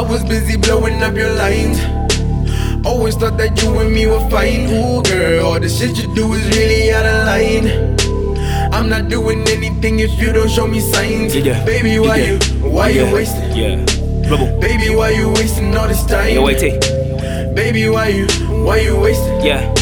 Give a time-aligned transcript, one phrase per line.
[0.00, 1.78] was busy blowing up your lines.
[2.84, 4.66] Always thought that you and me were fine.
[4.72, 7.92] Ooh, girl, all the shit you do is really out of line.
[8.72, 11.34] I'm not doing anything if you don't show me signs.
[11.36, 11.64] Yeah, yeah.
[11.64, 12.26] Baby, why Yeah.
[12.32, 12.38] you,
[12.70, 13.08] why yeah.
[13.08, 13.56] you wasting?
[13.56, 14.30] Yeah.
[14.30, 14.60] Rebel.
[14.60, 16.34] Baby, why you wasting all this time?
[16.34, 16.60] Yo, wait,
[17.54, 18.26] Baby, why you,
[18.64, 19.40] why you wasting?
[19.42, 19.72] Yeah.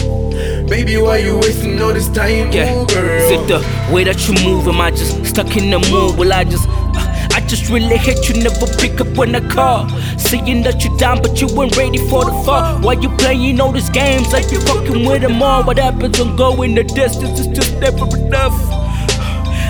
[0.68, 2.51] Baby, why you wasting all this time?
[2.52, 2.74] Yeah.
[2.74, 3.23] Ooh, girl.
[3.23, 4.66] Is it the way that you move?
[4.68, 6.18] Am I just stuck in the mood?
[6.18, 6.68] Will I just.
[6.68, 7.20] uh, I
[7.50, 9.88] just really hate you, never pick up when I call.
[10.18, 12.78] Saying that you're down, but you weren't ready for the fall.
[12.80, 15.64] Why you playing all these games like you're fucking with them all?
[15.64, 18.54] What happens on going the distance is just never enough.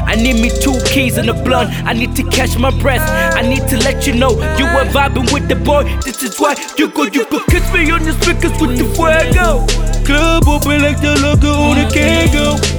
[0.05, 1.70] I need me two keys and a blunt.
[1.86, 3.08] I need to catch my breath.
[3.34, 5.84] I need to let you know you were vibing with the boy.
[6.05, 9.64] This is why you go, you go catch me on the speakers with the fuego.
[10.05, 12.70] Club open like the logo on a Kangol.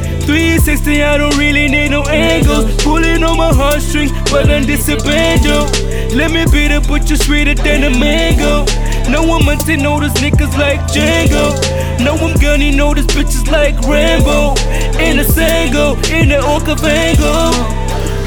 [0.77, 2.63] 360, I don't really need no angles.
[2.81, 5.67] Pulling on my heartstrings, but I'm banjo.
[6.15, 8.63] Let me be the butcher sweeter than a mango.
[9.11, 11.59] No one munching all those niggas like Django.
[11.99, 14.55] No I'm gunning all these bitches like Rambo.
[14.97, 17.51] In a Sango, in the Okavango.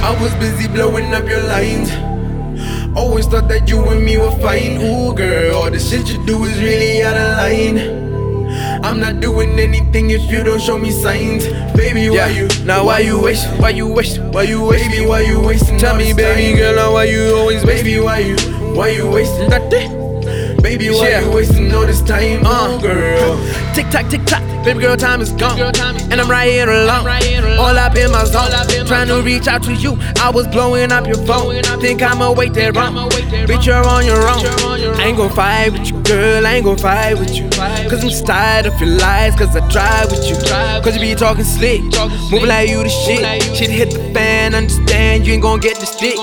[0.03, 1.91] I was busy blowing up your lines.
[2.95, 4.77] Always thought that you and me were fine.
[4.83, 8.14] Ooh, girl, all the shit you do is really out of line.
[8.83, 11.47] I'm not doing anything if you don't show me signs.
[11.77, 12.49] Baby, why you?
[12.65, 13.61] Now why you wasting?
[13.61, 14.31] Why you wasting?
[14.33, 14.91] Why you wasting?
[14.91, 15.79] Baby, why you wasting?
[15.79, 17.85] Tell me, baby girl, now why you always wasting?
[17.85, 18.37] Baby, why you?
[18.75, 19.51] Why you wasting?
[20.63, 21.21] Baby, why Yeah.
[21.21, 22.45] you wasting all this time?
[22.47, 22.77] Uh.
[22.79, 23.39] Ooh, girl.
[23.75, 24.43] Tick tock, tick tock.
[24.65, 25.59] Baby girl, time is gone.
[25.75, 27.07] time And I'm right here alone.
[27.59, 28.51] All up in my zone.
[28.87, 29.99] Trying to reach out to you.
[30.23, 31.63] I was blowing up your phone.
[31.83, 32.95] Think I'ma wait that wrong.
[33.47, 34.74] Bitch, you're on your own.
[35.25, 36.47] Gon' fight with you, girl.
[36.47, 37.49] I ain't gon' fight with you.
[37.49, 39.35] Cause I'm tired of your lies.
[39.35, 40.37] Cause I drive with you.
[40.85, 41.81] Cause you be talking slick.
[42.31, 43.43] Moving like you the shit.
[43.57, 44.55] Shit hit the fan.
[44.55, 46.19] Understand you ain't gon' get the stick.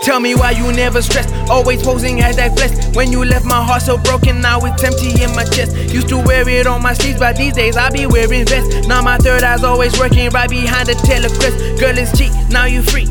[0.00, 1.32] Tell me why you never stressed.
[1.50, 2.72] Always posing as that flesh.
[2.96, 5.76] When you left my heart so broken, now it's empty in my chest.
[5.92, 8.86] Used to wear it on my sleeves, but these days I be wearing vests.
[8.88, 11.78] Now my third eye's always working right behind the tail of telecrest.
[11.78, 13.06] Girl, it's cheap, now you free.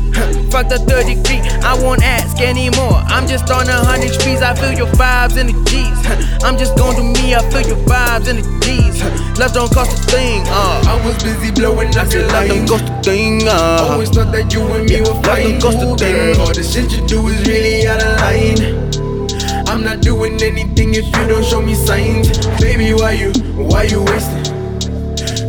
[0.52, 3.00] Fuck the third degree, I won't ask anymore.
[3.08, 6.42] I'm just on a hundred streets, I feel your vibes in the G's.
[6.44, 9.00] I'm just gon' do me, I feel your vibes in the G's.
[9.38, 10.84] Love don't cost a thing, uh.
[10.86, 13.88] I was busy blowing I up your said love don't cost a thing, uh.
[13.90, 15.58] Always thought that you and me were Love fine.
[15.58, 16.40] don't cost a thing.
[16.40, 19.68] all the shit you do is really out of line.
[19.68, 22.28] I'm not doing anything if you don't show me signs.
[22.60, 24.42] Baby, why you, why you wasting?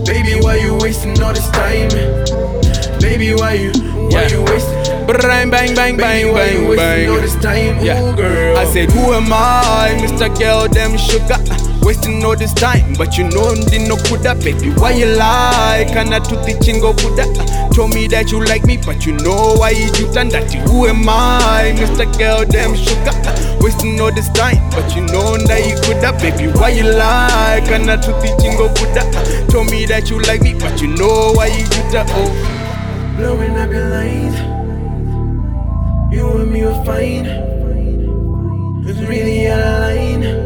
[0.05, 1.89] Baby, why you wasting all this time?
[2.99, 3.71] Baby, why you,
[4.11, 4.29] why Yeah.
[4.31, 4.83] you wasting?
[5.07, 7.21] Bang, bang, bang, Baby, bang, why you bang, wasting all bang.
[7.21, 7.85] this time?
[7.85, 8.15] Yeah.
[8.15, 8.57] Girl.
[8.57, 10.27] I said, Who am I, Mr.
[10.39, 11.39] Girl, them sugar?
[11.83, 14.69] Wasting all this time, but you know, ndi no kuda, baby.
[14.79, 15.85] Why you lie?
[15.93, 17.25] Kana to the chingo Buddha.
[17.75, 20.51] Told me that you like me, but you know why you done that.
[20.69, 22.05] Who am I, Mr.
[22.17, 23.11] Girl, them sugar?
[23.27, 26.47] Uh, wasting all this time, but you know that you coulda, baby.
[26.57, 27.61] Why you lie?
[27.67, 29.03] Kana to the chingo Buddha.
[29.51, 32.31] Told me that you like me, but you know why you done that Oh.
[33.17, 34.35] blowing up your lines.
[36.13, 37.25] You and me were fine.
[38.85, 40.42] It's really out of line.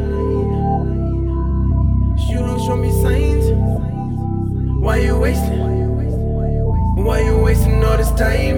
[7.47, 8.57] Wasting all this time?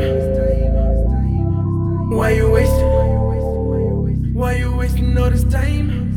[2.09, 4.33] Why you wasting?
[4.33, 6.08] Why you wasting all this time?